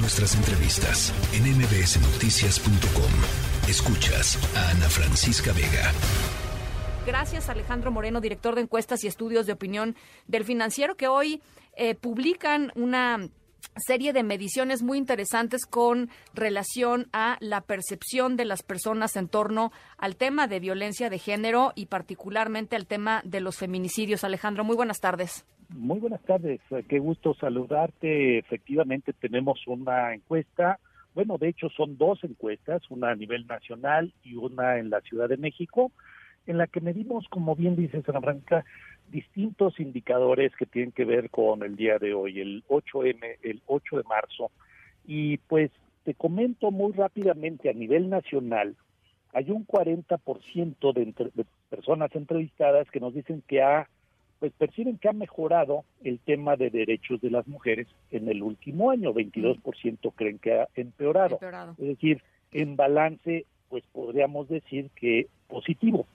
[0.00, 3.68] Nuestras entrevistas en mbsnoticias.com.
[3.68, 5.92] Escuchas a Ana Francisca Vega.
[7.04, 9.96] Gracias Alejandro Moreno, director de encuestas y estudios de opinión
[10.28, 11.42] del financiero, que hoy
[11.74, 13.28] eh, publican una
[13.76, 19.72] serie de mediciones muy interesantes con relación a la percepción de las personas en torno
[19.96, 24.22] al tema de violencia de género y particularmente al tema de los feminicidios.
[24.22, 25.44] Alejandro, muy buenas tardes.
[25.68, 28.38] Muy buenas tardes, qué gusto saludarte.
[28.38, 30.78] Efectivamente tenemos una encuesta,
[31.14, 35.28] bueno, de hecho son dos encuestas, una a nivel nacional y una en la Ciudad
[35.28, 35.92] de México,
[36.46, 38.64] en la que medimos, como bien dice Ana Franca,
[39.10, 43.98] distintos indicadores que tienen que ver con el día de hoy, el 8M, el 8
[43.98, 44.50] de marzo.
[45.06, 45.70] Y pues
[46.04, 48.74] te comento muy rápidamente a nivel nacional,
[49.34, 53.86] hay un 40% de, de personas entrevistadas que nos dicen que ha
[54.38, 58.90] pues perciben que ha mejorado el tema de derechos de las mujeres en el último
[58.90, 61.38] año, 22% creen que ha empeorado.
[61.78, 66.06] Es decir, en balance, pues podríamos decir que positivo.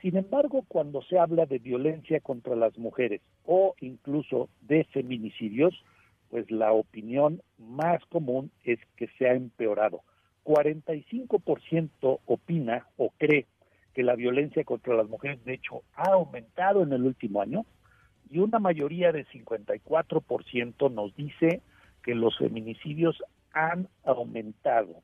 [0.00, 5.74] Sin embargo, cuando se habla de violencia contra las mujeres o incluso de feminicidios,
[6.30, 10.02] pues la opinión más común es que se ha empeorado.
[10.44, 13.46] 45% opina o cree
[13.94, 17.64] que la violencia contra las mujeres, de hecho, ha aumentado en el último año
[18.30, 21.62] y una mayoría de 54% nos dice
[22.02, 25.02] que los feminicidios han aumentado.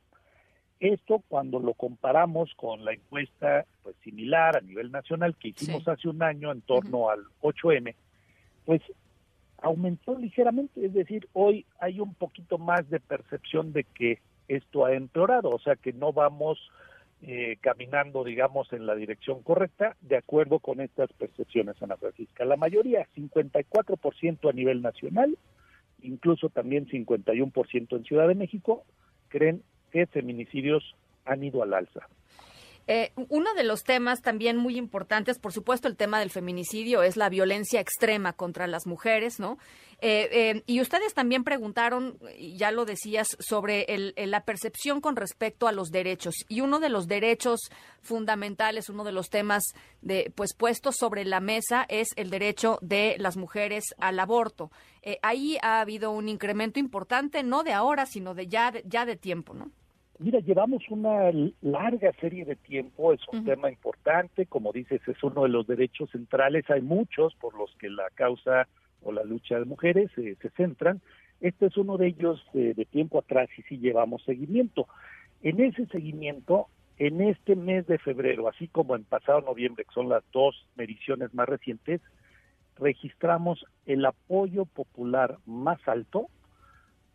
[0.79, 6.09] Esto cuando lo comparamos con la encuesta pues similar a nivel nacional que hicimos hace
[6.09, 7.95] un año en torno al 8M,
[8.65, 8.81] pues
[9.61, 14.93] aumentó ligeramente, es decir, hoy hay un poquito más de percepción de que esto ha
[14.93, 16.57] empeorado, o sea que no vamos
[17.23, 22.45] eh, caminando, digamos, en la dirección correcta, de acuerdo con estas percepciones, Ana Francisca.
[22.45, 25.37] La mayoría, 54% a nivel nacional,
[26.01, 28.83] incluso también 51% en Ciudad de México,
[29.27, 29.61] creen
[29.91, 32.07] que feminicidios han ido al alza.
[32.93, 37.15] Eh, uno de los temas también muy importantes, por supuesto, el tema del feminicidio es
[37.15, 39.57] la violencia extrema contra las mujeres, ¿no?
[40.01, 43.85] Eh, eh, y ustedes también preguntaron, ya lo decías, sobre
[44.17, 46.35] la percepción con respecto a los derechos.
[46.49, 47.61] Y uno de los derechos
[48.01, 49.63] fundamentales, uno de los temas
[50.01, 54.69] de, pues puestos sobre la mesa es el derecho de las mujeres al aborto.
[55.21, 59.71] ahí ha habido un incremento importante, no de ahora, sino de ya de tiempo, ¿no?
[60.23, 65.41] Mira, llevamos una larga serie de tiempo, es un tema importante, como dices, es uno
[65.41, 68.67] de los derechos centrales, hay muchos por los que la causa
[69.01, 71.01] o la lucha de mujeres eh, se centran,
[71.39, 74.87] este es uno de ellos de tiempo atrás y sí llevamos seguimiento.
[75.41, 76.67] En ese seguimiento,
[76.99, 81.33] en este mes de febrero, así como en pasado noviembre, que son las dos mediciones
[81.33, 81.99] más recientes,
[82.77, 86.27] registramos el apoyo popular más alto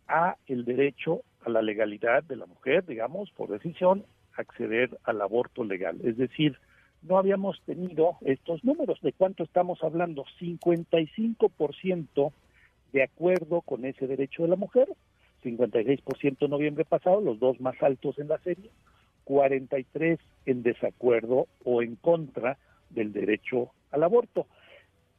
[0.09, 4.03] a el derecho a la legalidad de la mujer, digamos, por decisión,
[4.35, 5.97] acceder al aborto legal.
[6.03, 6.57] Es decir,
[7.01, 8.99] no habíamos tenido estos números.
[9.01, 10.25] ¿De cuánto estamos hablando?
[10.41, 12.33] 55%
[12.91, 14.89] de acuerdo con ese derecho de la mujer,
[15.43, 18.69] 56% noviembre pasado, los dos más altos en la serie,
[19.23, 22.57] 43 en desacuerdo o en contra
[22.89, 24.47] del derecho al aborto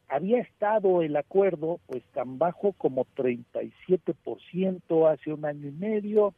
[0.09, 6.35] había estado el acuerdo pues tan bajo como 37% hace un año y medio,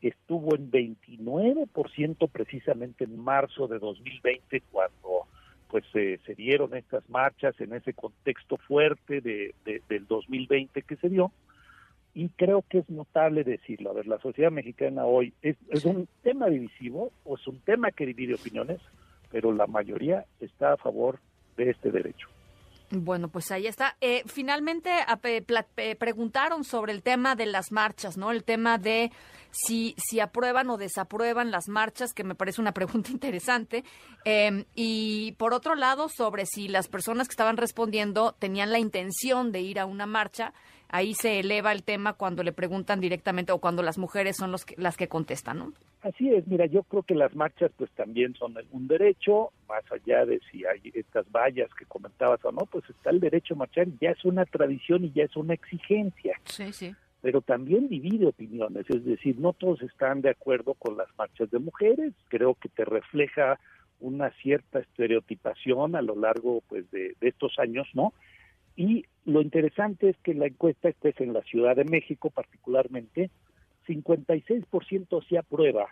[0.00, 5.26] estuvo en 29% precisamente en marzo de 2020 cuando
[5.68, 11.30] pues se dieron estas marchas en ese contexto fuerte de, del 2020 que se dio
[12.14, 13.90] y creo que es notable decirlo.
[13.90, 17.90] A ver, la sociedad mexicana hoy es, es un tema divisivo o es un tema
[17.90, 18.80] que divide opiniones,
[19.30, 21.18] pero la mayoría está a favor
[21.56, 22.28] de este derecho.
[22.90, 23.96] Bueno, pues ahí está.
[24.00, 24.90] Eh, finalmente
[25.98, 28.30] preguntaron sobre el tema de las marchas, ¿no?
[28.30, 29.12] El tema de
[29.50, 33.84] si, si aprueban o desaprueban las marchas, que me parece una pregunta interesante.
[34.24, 39.52] Em, y por otro lado, sobre si las personas que estaban respondiendo tenían la intención
[39.52, 40.54] de ir a una marcha.
[40.88, 44.64] Ahí se eleva el tema cuando le preguntan directamente o cuando las mujeres son los
[44.78, 45.72] las que contestan, ¿no?
[46.00, 50.24] Así es, mira, yo creo que las marchas pues también son un derecho, más allá
[50.24, 53.88] de si hay estas vallas que comentabas o no, pues está el derecho a marchar,
[54.00, 56.40] ya es una tradición y ya es una exigencia.
[56.44, 56.94] Sí, sí.
[57.20, 61.58] Pero también divide opiniones, es decir, no todos están de acuerdo con las marchas de
[61.58, 63.58] mujeres, creo que te refleja
[63.98, 68.12] una cierta estereotipación a lo largo pues de, de estos años, ¿no?
[68.76, 73.30] Y lo interesante es que la encuesta, esta es en la Ciudad de México particularmente,
[73.88, 75.88] 56% se aprueba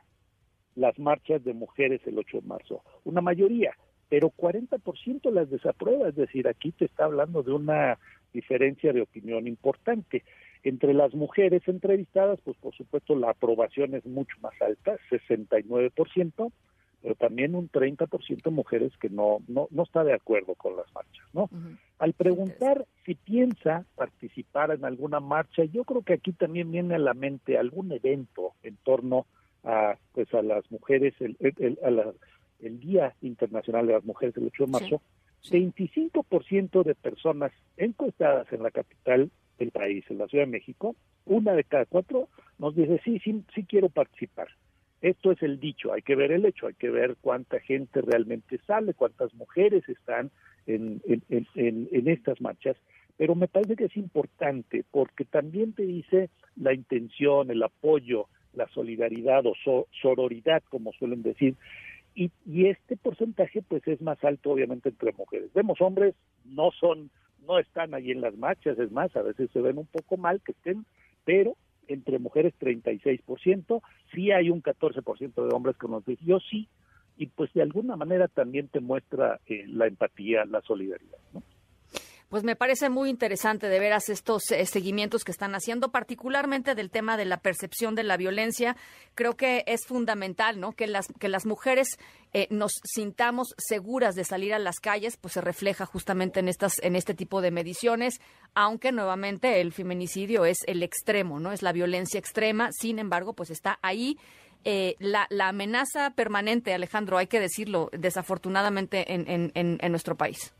[0.75, 3.73] las marchas de mujeres el 8 de marzo, una mayoría,
[4.09, 7.99] pero 40% las desaprueba, es decir, aquí te está hablando de una
[8.33, 10.23] diferencia de opinión importante.
[10.63, 16.53] Entre las mujeres entrevistadas, pues por supuesto la aprobación es mucho más alta, 69%,
[17.03, 21.25] pero también un 30% mujeres que no, no, no está de acuerdo con las marchas,
[21.33, 21.49] ¿no?
[21.99, 26.99] Al preguntar si piensa participar en alguna marcha, yo creo que aquí también viene a
[26.99, 29.27] la mente algún evento en torno
[29.65, 34.71] a, pues a las mujeres, el, el, Día Internacional de las Mujeres, el 8 de
[34.71, 35.03] marzo,
[35.51, 41.53] 25% de personas encuestadas en la capital del país, en la Ciudad de México, una
[41.53, 42.29] de cada cuatro
[42.59, 44.49] nos dice, sí, sí, sí quiero participar.
[45.03, 48.59] Esto es el dicho, hay que ver el hecho, hay que ver cuánta gente realmente
[48.67, 50.31] sale, cuántas mujeres están
[50.67, 52.77] en, en, estas marchas,
[53.17, 58.67] pero me parece que es importante porque también te dice la intención, el apoyo, la
[58.69, 59.55] solidaridad o
[60.01, 61.57] sororidad, como suelen decir,
[62.15, 65.53] y, y, este porcentaje pues es más alto obviamente entre mujeres.
[65.53, 66.15] Vemos hombres,
[66.47, 67.11] no son,
[67.47, 70.41] no están ahí en las marchas, es más, a veces se ven un poco mal
[70.41, 70.87] que estén,
[71.27, 71.55] pero
[71.89, 73.83] entre mujeres 36%,
[74.15, 76.69] sí hay un 14% de hombres que nos dicen yo sí,
[77.17, 81.19] y pues de alguna manera también te muestra eh, la empatía, la solidaridad.
[81.33, 81.43] ¿no?
[82.29, 86.91] Pues me parece muy interesante de veras estos eh, seguimientos que están haciendo, particularmente del
[86.91, 88.77] tema de la percepción de la violencia.
[89.15, 90.73] Creo que es fundamental, ¿no?
[90.73, 91.99] Que las que las mujeres
[92.33, 96.83] eh, nos sintamos seguras de salir a las calles, pues se refleja justamente en estas
[96.83, 98.21] en este tipo de mediciones,
[98.55, 101.53] aunque nuevamente el feminicidio es el extremo, ¿no?
[101.53, 102.71] Es la violencia extrema.
[102.73, 104.19] Sin embargo, pues está ahí.
[104.65, 110.56] Eh, la, la, amenaza permanente, Alejandro, hay que decirlo, desafortunadamente en, en, en nuestro país.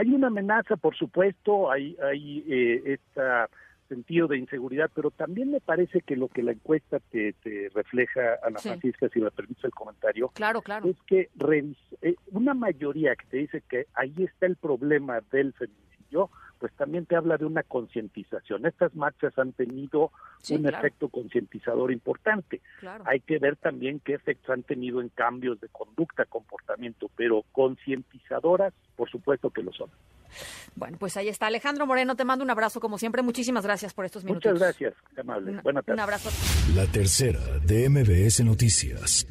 [0.00, 3.20] Hay una amenaza, por supuesto, hay, hay eh, este
[3.86, 7.34] sentido de inseguridad, pero también me parece que lo que la encuesta te,
[7.74, 10.88] refleja, Ana Francisca, si me permite el comentario, claro, claro.
[10.88, 11.28] es que
[12.00, 16.30] eh, una mayoría que te dice que ahí está el problema del feminicidio,
[16.60, 18.66] pues también te habla de una concientización.
[18.66, 20.12] Estas marchas han tenido
[20.50, 22.60] un efecto concientizador importante.
[23.06, 28.74] Hay que ver también qué efectos han tenido en cambios de conducta, comportamiento, pero concientizadoras,
[28.94, 29.90] por supuesto que lo son.
[30.76, 31.46] Bueno, pues ahí está.
[31.46, 33.22] Alejandro Moreno, te mando un abrazo como siempre.
[33.22, 34.52] Muchísimas gracias por estos minutos.
[34.52, 35.60] Muchas gracias, amable.
[35.62, 35.98] Buenas tardes.
[35.98, 36.30] Un abrazo.
[36.76, 39.26] La tercera de MBS Noticias.